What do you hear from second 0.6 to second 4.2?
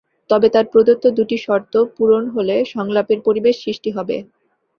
প্রদত্ত দুটি শর্ত পূরণ হলে সংলাপের পরিবেশ সৃষ্টি হবে।